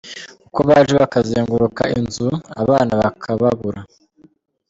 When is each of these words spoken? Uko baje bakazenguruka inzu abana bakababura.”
Uko 0.47 0.59
baje 0.69 0.93
bakazenguruka 1.01 1.83
inzu 1.99 2.27
abana 2.61 2.93
bakababura.” 3.01 3.79